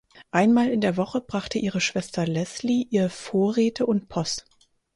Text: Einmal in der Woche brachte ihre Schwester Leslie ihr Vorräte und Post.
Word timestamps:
Einmal 0.31 0.69
in 0.71 0.81
der 0.81 0.97
Woche 0.97 1.21
brachte 1.21 1.59
ihre 1.59 1.79
Schwester 1.79 2.25
Leslie 2.25 2.87
ihr 2.89 3.07
Vorräte 3.07 3.85
und 3.85 4.09
Post. 4.09 4.47